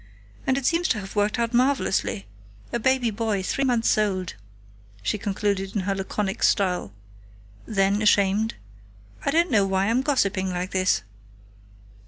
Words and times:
And 0.47 0.57
it 0.57 0.65
seems 0.65 0.87
to 0.87 0.99
have 0.99 1.15
worked 1.15 1.37
out 1.37 1.53
marvelously.... 1.53 2.25
A 2.73 2.79
baby 2.79 3.11
boy 3.11 3.43
three 3.43 3.63
months 3.63 3.95
old," 3.99 4.33
she 5.03 5.19
concluded 5.19 5.75
in 5.75 5.81
her 5.81 5.93
laconic 5.93 6.41
style. 6.41 6.91
Then, 7.67 8.01
ashamed; 8.01 8.55
"I 9.23 9.29
don't 9.29 9.51
know 9.51 9.67
why 9.67 9.91
I'm 9.91 10.01
gossiping 10.01 10.49
like 10.49 10.71
this!" 10.71 11.03